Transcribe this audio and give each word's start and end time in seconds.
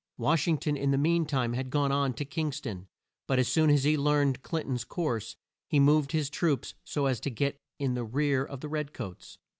Wash 0.17 0.47
ing 0.47 0.57
ton 0.57 0.75
in 0.75 0.89
the 0.89 0.97
mean 0.97 1.27
time 1.27 1.53
had 1.53 1.69
gone 1.69 1.91
on 1.91 2.15
to 2.15 2.25
Kings 2.25 2.59
ton; 2.59 2.87
but 3.27 3.37
as 3.37 3.47
soon 3.47 3.69
as 3.69 3.83
he 3.83 3.95
learned 3.95 4.41
Clin 4.41 4.63
ton's 4.65 4.83
course, 4.83 5.35
he 5.67 5.79
moved 5.79 6.11
his 6.11 6.27
troops 6.31 6.73
so 6.83 7.05
as 7.05 7.19
to 7.19 7.29
get 7.29 7.61
in 7.77 7.93
the 7.93 8.03
rear 8.03 8.43
of 8.43 8.61
the 8.61 8.67
red 8.67 8.93
coats. 8.93 9.37